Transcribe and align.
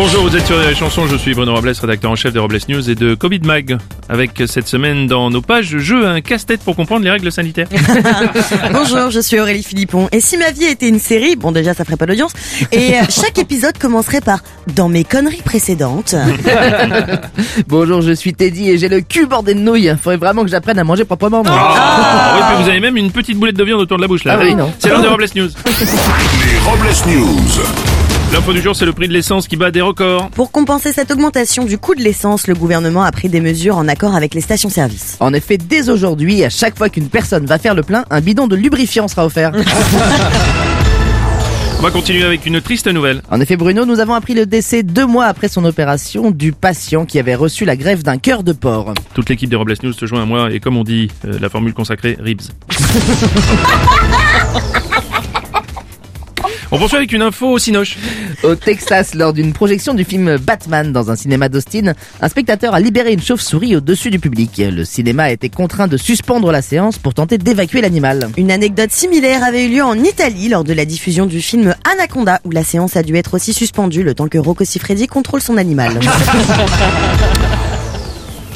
Bonjour, 0.00 0.22
vous 0.22 0.36
êtes 0.36 0.46
sur 0.46 0.56
les 0.56 0.76
chansons, 0.76 1.08
je 1.08 1.16
suis 1.16 1.34
Bruno 1.34 1.52
Robles, 1.52 1.72
rédacteur 1.80 2.12
en 2.12 2.14
chef 2.14 2.32
des 2.32 2.38
Robles 2.38 2.60
News 2.68 2.88
et 2.88 2.94
de 2.94 3.16
Covid 3.16 3.40
Mag. 3.40 3.78
Avec 4.08 4.30
cette 4.46 4.68
semaine 4.68 5.08
dans 5.08 5.28
nos 5.28 5.42
pages 5.42 5.72
de 5.72 5.80
jeu 5.80 6.06
un 6.06 6.20
casse-tête 6.20 6.60
pour 6.60 6.76
comprendre 6.76 7.04
les 7.04 7.10
règles 7.10 7.32
sanitaires. 7.32 7.66
Bonjour, 8.72 9.10
je 9.10 9.18
suis 9.18 9.40
Aurélie 9.40 9.64
Philippon. 9.64 10.08
Et 10.12 10.20
si 10.20 10.36
ma 10.36 10.52
vie 10.52 10.66
était 10.66 10.88
une 10.88 11.00
série, 11.00 11.34
bon 11.34 11.50
déjà 11.50 11.74
ça 11.74 11.84
ferait 11.84 11.96
pas 11.96 12.06
d'audience, 12.06 12.30
et 12.70 12.94
euh, 12.94 13.02
chaque 13.10 13.38
épisode 13.38 13.76
commencerait 13.76 14.20
par 14.20 14.38
dans 14.76 14.88
mes 14.88 15.02
conneries 15.02 15.42
précédentes. 15.44 16.14
Bonjour, 17.66 18.00
je 18.00 18.12
suis 18.12 18.34
Teddy 18.34 18.70
et 18.70 18.78
j'ai 18.78 18.88
le 18.88 19.00
cul 19.00 19.26
bordé 19.26 19.54
de 19.54 19.60
nouilles. 19.60 19.92
Faudrait 20.00 20.16
vraiment 20.16 20.44
que 20.44 20.48
j'apprenne 20.50 20.78
à 20.78 20.84
manger 20.84 21.06
proprement. 21.06 21.42
moi. 21.42 21.52
Ah, 21.52 22.36
oui, 22.36 22.44
puis 22.54 22.62
vous 22.62 22.70
avez 22.70 22.80
même 22.80 22.96
une 22.96 23.10
petite 23.10 23.36
boulette 23.36 23.56
de 23.56 23.64
viande 23.64 23.80
autour 23.80 23.96
de 23.96 24.02
la 24.02 24.08
bouche 24.08 24.22
là. 24.22 24.36
Ah 24.38 24.44
oui, 24.44 24.54
non. 24.54 24.72
C'est 24.78 24.90
l'heure 24.90 25.02
des 25.02 25.08
Robles 25.08 25.26
News. 25.34 25.48
Les 25.66 26.58
Robles 26.70 27.18
News. 27.18 27.87
L'info 28.32 28.52
du 28.52 28.60
jour, 28.60 28.76
c'est 28.76 28.84
le 28.84 28.92
prix 28.92 29.08
de 29.08 29.14
l'essence 29.14 29.48
qui 29.48 29.56
bat 29.56 29.70
des 29.70 29.80
records. 29.80 30.28
Pour 30.30 30.52
compenser 30.52 30.92
cette 30.92 31.10
augmentation 31.10 31.64
du 31.64 31.78
coût 31.78 31.94
de 31.94 32.02
l'essence, 32.02 32.46
le 32.46 32.54
gouvernement 32.54 33.02
a 33.02 33.10
pris 33.10 33.30
des 33.30 33.40
mesures 33.40 33.78
en 33.78 33.88
accord 33.88 34.14
avec 34.14 34.34
les 34.34 34.42
stations-service. 34.42 35.16
En 35.20 35.32
effet, 35.32 35.56
dès 35.56 35.88
aujourd'hui, 35.88 36.44
à 36.44 36.50
chaque 36.50 36.76
fois 36.76 36.90
qu'une 36.90 37.08
personne 37.08 37.46
va 37.46 37.58
faire 37.58 37.74
le 37.74 37.82
plein, 37.82 38.04
un 38.10 38.20
bidon 38.20 38.46
de 38.46 38.54
lubrifiant 38.54 39.08
sera 39.08 39.24
offert. 39.24 39.52
On 41.78 41.82
va 41.82 41.90
continuer 41.90 42.24
avec 42.24 42.44
une 42.44 42.60
triste 42.60 42.88
nouvelle. 42.88 43.22
En 43.30 43.40
effet, 43.40 43.56
Bruno, 43.56 43.86
nous 43.86 44.00
avons 44.00 44.14
appris 44.14 44.34
le 44.34 44.46
décès 44.46 44.82
deux 44.82 45.06
mois 45.06 45.26
après 45.26 45.48
son 45.48 45.64
opération 45.64 46.30
du 46.30 46.52
patient 46.52 47.06
qui 47.06 47.18
avait 47.18 47.36
reçu 47.36 47.64
la 47.64 47.76
greffe 47.76 48.02
d'un 48.02 48.18
cœur 48.18 48.42
de 48.42 48.52
porc. 48.52 48.94
Toute 49.14 49.30
l'équipe 49.30 49.48
des 49.48 49.56
Robles 49.56 49.76
News 49.82 49.92
se 49.92 50.04
joint 50.04 50.22
à 50.22 50.26
moi 50.26 50.52
et 50.52 50.60
comme 50.60 50.76
on 50.76 50.84
dit, 50.84 51.08
euh, 51.24 51.38
la 51.40 51.48
formule 51.48 51.72
consacrée, 51.72 52.18
ribs. 52.20 52.42
On 56.70 56.78
poursuit 56.78 56.98
avec 56.98 57.12
une 57.12 57.22
info 57.22 57.52
au 57.52 57.58
Cinoche. 57.58 57.96
Au 58.44 58.54
Texas, 58.54 59.14
lors 59.14 59.32
d'une 59.32 59.52
projection 59.52 59.94
du 59.94 60.04
film 60.04 60.36
Batman 60.38 60.92
dans 60.92 61.10
un 61.10 61.16
cinéma 61.16 61.48
d'Austin, 61.48 61.94
un 62.20 62.28
spectateur 62.28 62.72
a 62.72 62.80
libéré 62.80 63.12
une 63.12 63.20
chauve-souris 63.20 63.74
au-dessus 63.74 64.10
du 64.10 64.20
public. 64.20 64.58
Le 64.58 64.84
cinéma 64.84 65.24
a 65.24 65.30
été 65.30 65.48
contraint 65.48 65.88
de 65.88 65.96
suspendre 65.96 66.52
la 66.52 66.62
séance 66.62 66.98
pour 66.98 67.14
tenter 67.14 67.36
d'évacuer 67.36 67.80
l'animal. 67.80 68.30
Une 68.36 68.52
anecdote 68.52 68.92
similaire 68.92 69.42
avait 69.42 69.66
eu 69.66 69.70
lieu 69.70 69.82
en 69.82 69.94
Italie 69.94 70.48
lors 70.48 70.62
de 70.62 70.72
la 70.72 70.84
diffusion 70.84 71.26
du 71.26 71.42
film 71.42 71.74
Anaconda, 71.90 72.40
où 72.44 72.50
la 72.50 72.62
séance 72.62 72.96
a 72.96 73.02
dû 73.02 73.16
être 73.16 73.34
aussi 73.34 73.52
suspendue 73.52 74.04
le 74.04 74.14
temps 74.14 74.28
que 74.28 74.38
Rocco 74.38 74.64
Siffredi 74.64 75.08
contrôle 75.08 75.40
son 75.40 75.56
animal. 75.56 75.98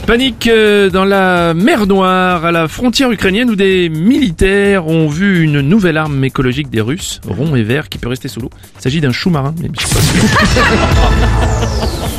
Panique 0.07 0.49
euh, 0.49 0.91
dans 0.91 1.05
la 1.05 1.55
mer 1.55 1.87
Noire, 1.87 2.45
à 2.45 2.51
la 2.51 2.67
frontière 2.67 3.11
ukrainienne 3.13 3.49
où 3.51 3.57
des 3.57 3.89
militaires 3.89 4.89
ont 4.89 5.07
vu 5.07 5.43
une 5.43 5.61
nouvelle 5.61 5.97
arme 5.97 6.25
écologique 6.25 6.71
des 6.71 6.81
Russes, 6.81 7.21
rond 7.27 7.55
et 7.55 7.63
vert, 7.63 7.89
qui 7.89 7.99
peut 7.99 8.09
rester 8.09 8.29
sous 8.29 8.41
l'eau. 8.41 8.51
Il 8.79 8.83
s'agit 8.83 9.01
d'un 9.01 9.13
chou-marin, 9.13 9.55
mais 9.61 9.71
je 9.79 9.87
suis 9.87 9.95
pas 9.95 10.01
sûr. 10.01 10.23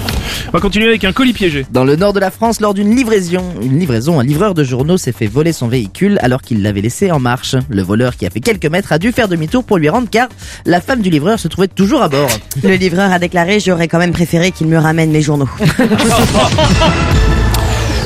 On 0.53 0.57
va 0.57 0.61
continuer 0.61 0.87
avec 0.87 1.03
un 1.03 1.11
colis 1.13 1.33
piégé. 1.33 1.65
Dans 1.71 1.83
le 1.83 1.95
nord 1.95 2.13
de 2.13 2.19
la 2.19 2.29
France, 2.29 2.61
lors 2.61 2.75
d'une 2.75 2.95
livraison, 2.95 3.43
une 3.59 3.79
livraison, 3.79 4.19
un 4.19 4.23
livreur 4.23 4.53
de 4.53 4.63
journaux 4.63 4.97
s'est 4.97 5.11
fait 5.11 5.25
voler 5.25 5.51
son 5.51 5.67
véhicule 5.67 6.19
alors 6.21 6.43
qu'il 6.43 6.61
l'avait 6.61 6.81
laissé 6.81 7.11
en 7.11 7.19
marche. 7.19 7.55
Le 7.69 7.81
voleur 7.81 8.15
qui 8.15 8.27
a 8.27 8.29
fait 8.29 8.39
quelques 8.39 8.67
mètres 8.67 8.93
a 8.93 8.99
dû 8.99 9.11
faire 9.11 9.27
demi-tour 9.27 9.63
pour 9.63 9.79
lui 9.79 9.89
rendre 9.89 10.07
car 10.11 10.29
la 10.67 10.79
femme 10.79 11.01
du 11.01 11.09
livreur 11.09 11.39
se 11.39 11.47
trouvait 11.47 11.67
toujours 11.67 12.03
à 12.03 12.07
bord. 12.07 12.29
Le 12.63 12.75
livreur 12.75 13.11
a 13.11 13.17
déclaré 13.17 13.59
J'aurais 13.59 13.87
quand 13.87 13.97
même 13.97 14.11
préféré 14.11 14.51
qu'il 14.51 14.67
me 14.67 14.77
ramène 14.77 15.09
mes 15.09 15.23
journaux. 15.23 15.49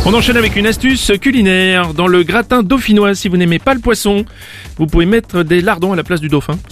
On 0.09 0.13
enchaîne 0.13 0.37
avec 0.37 0.55
une 0.55 0.65
astuce 0.65 1.11
culinaire. 1.19 1.93
Dans 1.93 2.07
le 2.07 2.23
gratin 2.23 2.63
dauphinois, 2.63 3.13
si 3.13 3.27
vous 3.27 3.35
n'aimez 3.35 3.59
pas 3.59 3.73
le 3.73 3.81
poisson, 3.81 4.23
vous 4.77 4.87
pouvez 4.87 5.05
mettre 5.05 5.43
des 5.43 5.59
lardons 5.59 5.91
à 5.91 5.97
la 5.97 6.05
place 6.05 6.21
du 6.21 6.29
dauphin. 6.29 6.57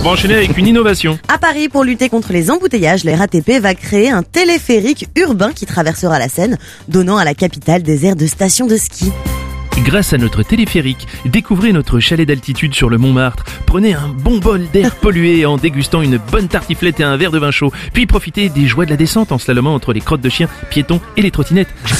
On 0.00 0.02
va 0.02 0.10
enchaîner 0.10 0.34
avec 0.34 0.58
une 0.58 0.66
innovation. 0.66 1.16
À 1.28 1.38
Paris, 1.38 1.68
pour 1.68 1.84
lutter 1.84 2.08
contre 2.08 2.32
les 2.32 2.50
embouteillages, 2.50 3.04
la 3.04 3.16
RATP 3.16 3.60
va 3.60 3.76
créer 3.76 4.10
un 4.10 4.24
téléphérique 4.24 5.06
urbain 5.14 5.52
qui 5.52 5.64
traversera 5.64 6.18
la 6.18 6.28
Seine, 6.28 6.58
donnant 6.88 7.18
à 7.18 7.24
la 7.24 7.34
capitale 7.34 7.84
des 7.84 8.04
aires 8.06 8.16
de 8.16 8.26
stations 8.26 8.66
de 8.66 8.76
ski. 8.76 9.12
Grâce 9.84 10.12
à 10.12 10.18
notre 10.18 10.42
téléphérique, 10.42 11.06
découvrez 11.24 11.72
notre 11.72 12.00
chalet 12.00 12.26
d'altitude 12.26 12.74
sur 12.74 12.90
le 12.90 12.98
Montmartre. 12.98 13.44
Prenez 13.66 13.94
un 13.94 14.08
bon 14.08 14.38
bol 14.38 14.66
d'air 14.72 14.94
pollué 15.00 15.46
en 15.46 15.56
dégustant 15.56 16.02
une 16.02 16.18
bonne 16.18 16.48
tartiflette 16.48 17.00
et 17.00 17.04
un 17.04 17.16
verre 17.16 17.30
de 17.30 17.38
vin 17.38 17.50
chaud. 17.50 17.72
Puis 17.92 18.06
profitez 18.06 18.48
des 18.48 18.66
joies 18.66 18.84
de 18.84 18.90
la 18.90 18.96
descente 18.96 19.32
en 19.32 19.38
slalomant 19.38 19.74
entre 19.74 19.92
les 19.92 20.00
crottes 20.00 20.20
de 20.20 20.28
chiens, 20.28 20.48
piétons 20.70 21.00
et 21.16 21.22
les 21.22 21.30
trottinettes. 21.30 21.68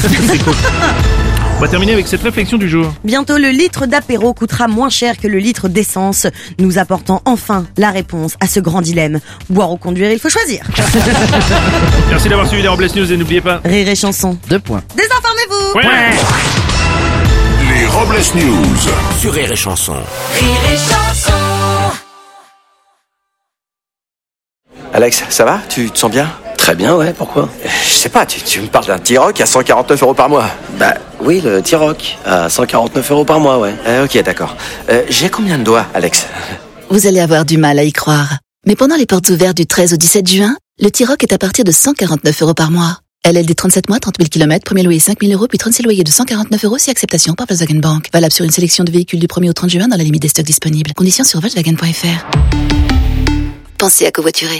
On 1.56 1.60
va 1.60 1.66
terminer 1.66 1.92
avec 1.92 2.06
cette 2.06 2.22
réflexion 2.22 2.56
du 2.56 2.68
jour. 2.68 2.94
Bientôt, 3.02 3.36
le 3.36 3.48
litre 3.48 3.86
d'apéro 3.86 4.32
coûtera 4.32 4.68
moins 4.68 4.90
cher 4.90 5.16
que 5.18 5.26
le 5.26 5.38
litre 5.38 5.68
d'essence, 5.68 6.28
nous 6.60 6.78
apportant 6.78 7.20
enfin 7.24 7.66
la 7.76 7.90
réponse 7.90 8.34
à 8.38 8.46
ce 8.46 8.60
grand 8.60 8.80
dilemme. 8.80 9.18
Boire 9.50 9.72
ou 9.72 9.76
conduire, 9.76 10.12
il 10.12 10.20
faut 10.20 10.28
choisir. 10.28 10.62
Merci 12.10 12.28
d'avoir 12.28 12.46
suivi 12.46 12.62
les 12.62 12.68
Robles 12.68 12.86
News 12.94 13.12
et 13.12 13.16
n'oubliez 13.16 13.40
pas. 13.40 13.60
Rire 13.64 13.88
et 13.88 13.96
chanson. 13.96 14.38
Deux 14.48 14.60
points. 14.60 14.82
Désinformez-vous 14.96 15.78
Ouais. 15.78 16.16
Robles 17.90 18.22
News. 18.34 18.76
Sur 19.20 19.32
Rire 19.32 19.50
et 19.52 19.56
Chanson. 19.56 19.96
Alex, 24.92 25.24
ça 25.28 25.44
va? 25.44 25.60
Tu 25.68 25.90
te 25.90 25.98
sens 25.98 26.10
bien? 26.10 26.30
Très 26.56 26.74
bien, 26.74 26.94
ouais, 26.96 27.12
pourquoi? 27.16 27.48
Je 27.64 27.94
sais 27.94 28.08
pas, 28.08 28.26
tu, 28.26 28.40
tu 28.40 28.60
me 28.60 28.66
parles 28.66 28.86
d'un 28.86 28.98
T-Rock 28.98 29.40
à 29.40 29.46
149 29.46 30.02
euros 30.02 30.14
par 30.14 30.28
mois. 30.28 30.46
Bah 30.78 30.94
oui, 31.20 31.40
le 31.40 31.62
T-Rock, 31.62 32.18
à 32.24 32.48
149 32.48 33.10
euros 33.10 33.24
par 33.24 33.40
mois, 33.40 33.58
ouais. 33.58 33.74
Euh, 33.86 34.04
ok, 34.04 34.22
d'accord. 34.22 34.56
Euh, 34.90 35.02
J'ai 35.08 35.30
combien 35.30 35.58
de 35.58 35.64
doigts, 35.64 35.86
Alex? 35.94 36.26
Vous 36.90 37.06
allez 37.06 37.20
avoir 37.20 37.44
du 37.44 37.58
mal 37.58 37.78
à 37.78 37.84
y 37.84 37.92
croire. 37.92 38.38
Mais 38.66 38.76
pendant 38.76 38.96
les 38.96 39.06
portes 39.06 39.28
ouvertes 39.30 39.56
du 39.56 39.66
13 39.66 39.94
au 39.94 39.96
17 39.96 40.28
juin, 40.28 40.56
le 40.80 40.90
T-Rock 40.90 41.22
est 41.22 41.32
à 41.32 41.38
partir 41.38 41.64
de 41.64 41.72
149 41.72 42.42
euros 42.42 42.54
par 42.54 42.70
mois. 42.70 42.98
LLD 43.30 43.54
37 43.54 43.90
mois, 43.90 43.98
30 44.00 44.14
000 44.18 44.28
km, 44.30 44.64
premier 44.64 44.82
loyer 44.82 45.00
5 45.00 45.20
000 45.20 45.34
euros, 45.34 45.48
puis 45.48 45.58
36 45.58 45.82
loyers 45.82 46.02
de 46.02 46.10
149 46.10 46.64
euros 46.64 46.78
si 46.78 46.88
acceptation 46.88 47.34
par 47.34 47.46
Volkswagen 47.46 47.78
Bank. 47.78 48.08
Valable 48.10 48.32
sur 48.32 48.46
une 48.46 48.50
sélection 48.50 48.84
de 48.84 48.90
véhicules 48.90 49.20
du 49.20 49.26
1er 49.26 49.50
au 49.50 49.52
30 49.52 49.68
juin 49.68 49.86
dans 49.86 49.98
la 49.98 50.02
limite 50.02 50.22
des 50.22 50.28
stocks 50.28 50.46
disponibles. 50.46 50.94
Conditions 50.94 51.24
sur 51.24 51.38
Volkswagen.fr. 51.40 52.26
Pensez 53.76 54.06
à 54.06 54.12
covoiturer. 54.12 54.56